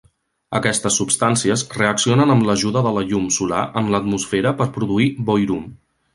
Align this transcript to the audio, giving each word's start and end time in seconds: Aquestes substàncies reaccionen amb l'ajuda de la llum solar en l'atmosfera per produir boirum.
Aquestes 0.59 0.95
substàncies 1.01 1.63
reaccionen 1.75 2.35
amb 2.37 2.47
l'ajuda 2.47 2.83
de 2.87 2.95
la 2.97 3.05
llum 3.11 3.29
solar 3.37 3.61
en 3.83 3.93
l'atmosfera 3.97 4.55
per 4.63 4.71
produir 4.81 5.09
boirum. 5.31 5.71